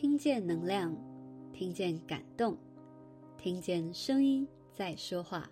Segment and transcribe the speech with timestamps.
[0.00, 0.96] 听见能量，
[1.52, 2.56] 听见感动，
[3.36, 5.46] 听见声音在说话。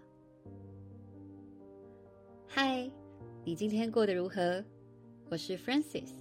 [2.46, 2.90] 嗨，
[3.44, 4.64] 你今天过得如何？
[5.28, 6.12] 我是 Francis。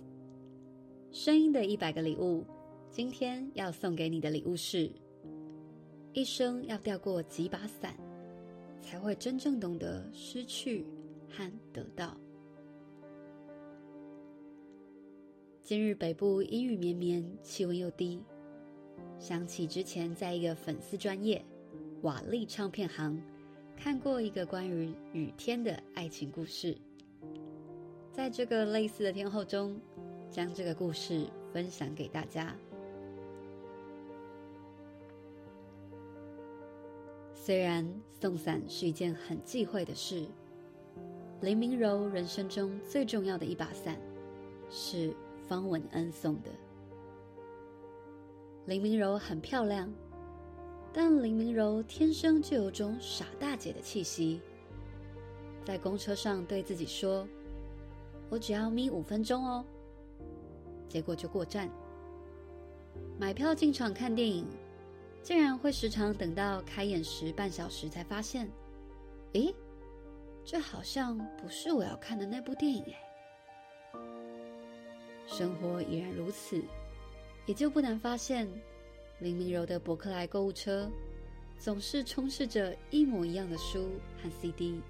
[1.09, 2.43] 声音的一百个礼物，
[2.91, 4.91] 今天要送给你的礼物是：
[6.11, 7.95] 一生要掉过几把伞，
[8.81, 10.85] 才会真正懂得失去
[11.29, 12.17] 和得到。
[15.67, 18.23] 今日北部阴雨绵绵，气温又低，
[19.19, 21.43] 想起之前在一个粉丝专业
[22.03, 23.21] 瓦力唱片行
[23.75, 26.77] 看过一个关于雨天的爱情故事，
[28.13, 29.77] 在这个类似的天候中，
[30.31, 32.55] 将这个故事分享给大家。
[37.35, 37.85] 虽然
[38.21, 40.25] 送伞是一件很忌讳的事，
[41.41, 43.99] 林明柔人生中最重要的一把伞
[44.69, 45.13] 是。
[45.47, 46.51] 方文恩送的。
[48.65, 49.91] 林明柔很漂亮，
[50.91, 54.41] 但林明柔天生就有种傻大姐的气息。
[55.65, 57.27] 在公车上对自己说
[58.29, 59.65] ：“我只要眯五分钟哦。”
[60.87, 61.69] 结果就过站。
[63.19, 64.45] 买票进场看电影，
[65.21, 68.49] 竟然会时常等到开演时半小时才发现，
[69.33, 69.53] 诶，
[70.43, 72.95] 这好像不是我要看的那部电影诶。
[75.27, 76.63] 生活已然如此，
[77.45, 78.49] 也就不难发现，
[79.19, 80.89] 林明柔的博客来购物车
[81.59, 83.91] 总是充斥着一模一样的书
[84.23, 84.81] 和 CD。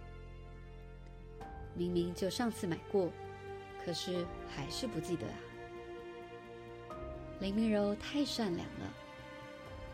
[1.73, 3.11] 明明就上次买过，
[3.83, 5.33] 可是还是不记得啊。
[7.39, 8.93] 林明柔太善良了，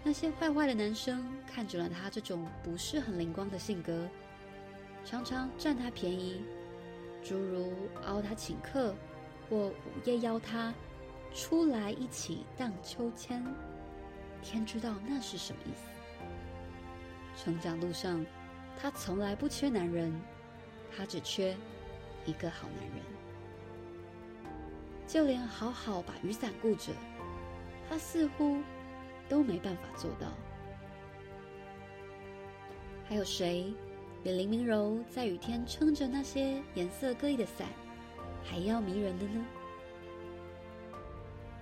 [0.04, 4.08] 那些坏坏的男生看准了她这种不是很灵光的性格，
[5.06, 6.42] 常常占她便宜，
[7.24, 7.74] 诸如
[8.06, 8.94] 凹她请客。
[9.54, 9.73] 或午
[10.04, 10.73] 夜邀他
[11.32, 13.46] 出来一起荡秋千，
[14.42, 15.84] 天知道那是什么意思。
[17.38, 18.25] 成长路上，
[18.75, 20.12] 他从来不缺男人，
[20.97, 21.56] 他只缺
[22.25, 22.97] 一个好男人。
[25.06, 26.91] 就连好好把雨伞顾着，
[27.88, 28.59] 他似乎
[29.30, 30.30] 都没办法做到。
[33.08, 33.72] 还有谁
[34.24, 37.68] 比林明柔在雨天撑着那些颜色各异的伞，
[38.44, 39.46] 还要迷人的呢？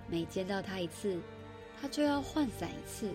[0.08, 1.18] 每见到他一次，
[1.80, 3.14] 他就要换伞一次，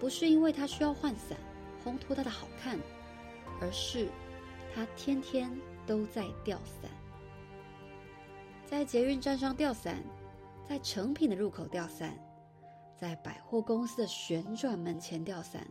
[0.00, 1.38] 不是因为他需要换伞
[1.84, 2.78] 烘托他的好看，
[3.60, 4.08] 而是
[4.74, 5.48] 他天天
[5.86, 6.90] 都在吊伞，
[8.66, 10.02] 在捷运站上吊伞，
[10.68, 12.18] 在诚品的入口吊伞，
[12.98, 15.64] 在百货公司的旋转门前吊伞，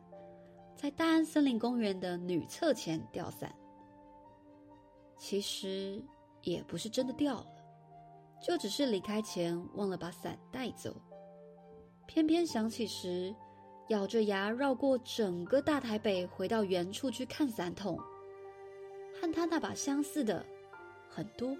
[0.78, 3.54] 在大安森林公园的女厕前吊伞。
[5.18, 6.02] 其实。
[6.44, 7.48] 也不是真的掉了，
[8.42, 10.96] 就只是离开前忘了把伞带走，
[12.08, 13.34] 偏偏想起时，
[13.90, 17.98] 咬着牙绕过整个大台北，回到原处去看伞筒，
[19.20, 20.46] 和他那把相似的
[21.10, 21.56] 很多，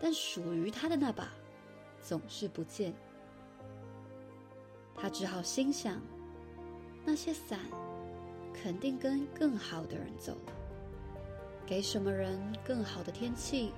[0.00, 1.32] 但属于他的那把
[2.00, 2.92] 总是不见。
[4.96, 6.02] 他只好心想，
[7.04, 7.60] 那些伞
[8.52, 10.52] 肯定跟更好的人走了。
[11.68, 13.74] 给什么人更好的天气？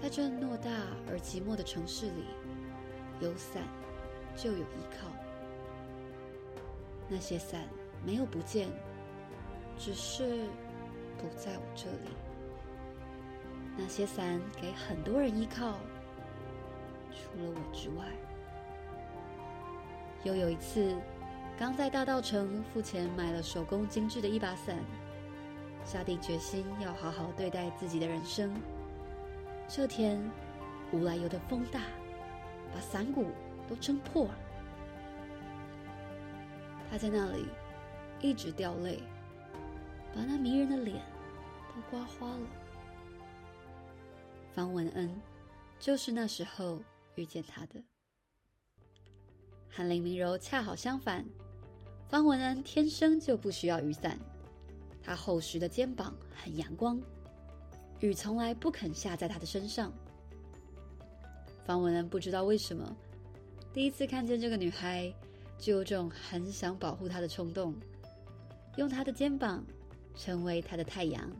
[0.00, 0.70] 在这偌大
[1.10, 2.26] 而寂寞的城市里，
[3.18, 3.64] 有伞
[4.36, 5.08] 就有依靠。
[7.08, 7.64] 那些伞
[8.06, 8.68] 没有不见，
[9.76, 10.46] 只是
[11.18, 12.14] 不在我这里。
[13.76, 15.72] 那些伞给很多人依靠，
[17.10, 18.04] 除了我之外。
[20.22, 20.96] 又有一次，
[21.58, 24.78] 刚在大稻城付钱买了手工精致的一把伞。
[25.88, 28.54] 下定决心要好好对待自己的人生。
[29.66, 30.20] 这天，
[30.92, 31.80] 无来由的风大，
[32.74, 33.30] 把伞骨
[33.66, 34.38] 都撑破了。
[36.90, 37.46] 他在那里
[38.20, 39.02] 一直掉泪，
[40.14, 41.02] 把那迷人的脸
[41.74, 42.46] 都刮花了。
[44.54, 45.18] 方文恩
[45.78, 46.82] 就是那时候
[47.14, 47.82] 遇见他的。
[49.70, 51.24] 和林明柔恰好相反，
[52.10, 54.18] 方文恩天生就不需要雨伞。
[55.02, 57.00] 他厚实的肩膀很阳光，
[58.00, 59.92] 雨从来不肯下在他的身上。
[61.64, 62.96] 方文恩不知道为什么，
[63.72, 65.12] 第一次看见这个女孩，
[65.58, 67.74] 就有种很想保护她的冲动，
[68.76, 69.64] 用她的肩膀
[70.16, 71.30] 成为她的太阳。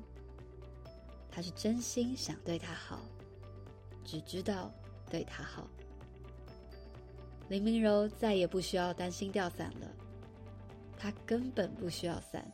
[1.31, 3.01] 他是真心想对她好，
[4.05, 4.73] 只知道
[5.09, 5.69] 对她好。
[7.49, 9.87] 林明柔再也不需要担心掉伞了，
[10.97, 12.45] 她根本不需要伞。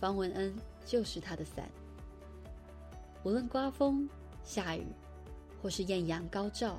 [0.00, 0.54] 方文恩
[0.86, 1.68] 就是他的伞，
[3.24, 4.08] 无论刮风、
[4.44, 4.86] 下雨，
[5.62, 6.78] 或是艳阳高照，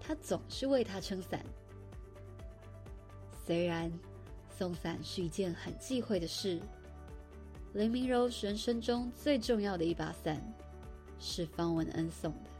[0.00, 1.40] 他总是为他撑伞，
[3.46, 3.90] 虽然
[4.50, 6.60] 送伞是一件很忌讳的事，
[7.74, 10.42] 林明柔人生中最重要的一把伞
[11.18, 12.50] 是方文恩送的。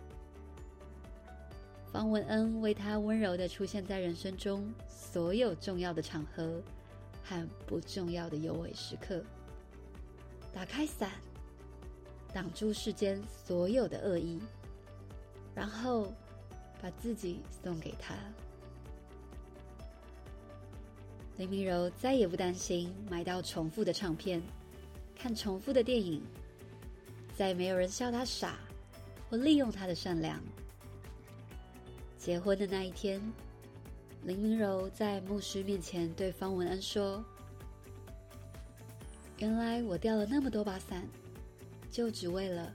[1.93, 6.63] 方文恩为他温柔的出现在人生中所有重要的场合
[7.23, 9.23] 和不重要的幽微时刻，
[10.55, 11.11] 打开伞，
[12.33, 14.39] 挡住世间所有的恶意，
[15.55, 16.13] 然后
[16.81, 18.15] 把自己送给他。
[21.39, 24.43] 林明柔再也不担心买到重复的唱片，
[25.17, 26.23] 看重复的电影，
[27.35, 28.59] 再也没有人笑他傻，
[29.31, 30.39] 或利用他的善良。
[32.19, 33.21] 结婚的那一天，
[34.25, 37.25] 林明柔在牧师面前对方文恩说
[39.43, 41.03] ：“原来我掉了那么多把伞，
[41.91, 42.73] 就只为了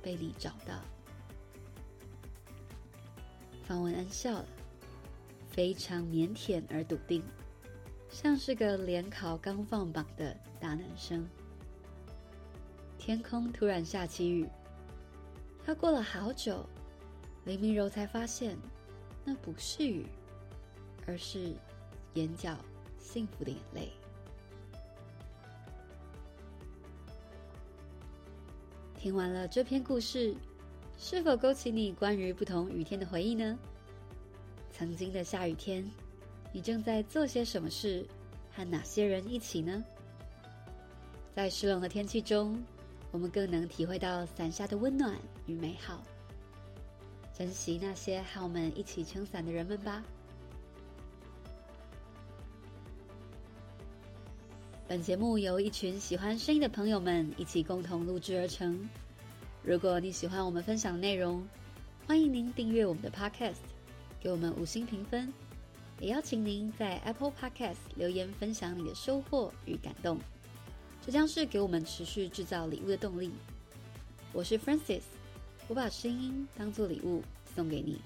[0.00, 0.80] 被你找到。”
[3.68, 4.46] 方文恩笑了，
[5.50, 7.22] 非常腼腆而笃定，
[8.08, 11.28] 像是个联考刚放榜的大男生。
[12.96, 14.48] 天空突然下起雨，
[15.62, 16.64] 他过了好久，
[17.44, 18.56] 林明柔才发现。
[19.26, 20.06] 那不是雨，
[21.06, 21.52] 而是
[22.14, 22.56] 眼角
[22.98, 23.92] 幸福的眼泪。
[28.98, 30.34] 听完了这篇故事，
[30.98, 33.56] 是否勾起你关于不同雨天的回忆呢？
[34.72, 35.88] 曾经的下雨天，
[36.52, 38.04] 你正在做些什么事？
[38.52, 39.84] 和哪些人一起呢？
[41.32, 42.60] 在湿冷的天气中，
[43.12, 45.16] 我们更能体会到伞下的温暖
[45.46, 46.02] 与美好。
[47.32, 50.02] 珍惜那些和我们一起撑伞的人们吧。
[54.88, 58.88] 本节目由一群喜欢声音的朋友们一起共同录制而成。
[59.62, 61.46] 如果你喜欢我们分享的内容，
[62.06, 63.58] 欢迎您订阅我们的 Podcast，
[64.18, 65.30] 给我们五星评分，
[66.00, 70.18] 也邀请您在 Apple Podcast 留言分享你的收获与感动，
[71.04, 73.30] 这将是给我们持续制造礼物的动力。
[74.32, 75.02] 我是 Francis。
[75.68, 77.22] 我把声音当做礼物
[77.54, 78.00] 送给你。